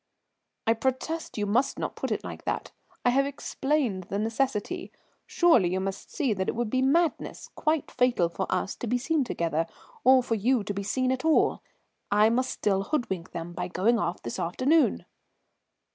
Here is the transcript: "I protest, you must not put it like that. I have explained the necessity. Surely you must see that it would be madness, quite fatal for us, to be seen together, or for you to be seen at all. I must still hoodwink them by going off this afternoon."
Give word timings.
"I 0.65 0.73
protest, 0.73 1.37
you 1.37 1.45
must 1.45 1.77
not 1.77 1.95
put 1.95 2.09
it 2.09 2.23
like 2.23 2.43
that. 2.45 2.71
I 3.05 3.11
have 3.11 3.27
explained 3.27 4.05
the 4.05 4.17
necessity. 4.17 4.91
Surely 5.27 5.71
you 5.71 5.79
must 5.79 6.09
see 6.11 6.33
that 6.33 6.49
it 6.49 6.55
would 6.55 6.71
be 6.71 6.81
madness, 6.81 7.49
quite 7.53 7.91
fatal 7.91 8.27
for 8.27 8.47
us, 8.51 8.73
to 8.77 8.87
be 8.87 8.97
seen 8.97 9.23
together, 9.23 9.67
or 10.03 10.23
for 10.23 10.33
you 10.33 10.63
to 10.63 10.73
be 10.73 10.81
seen 10.81 11.11
at 11.11 11.23
all. 11.23 11.61
I 12.09 12.31
must 12.31 12.49
still 12.49 12.81
hoodwink 12.85 13.29
them 13.31 13.53
by 13.53 13.67
going 13.67 13.99
off 13.99 14.23
this 14.23 14.39
afternoon." 14.39 15.05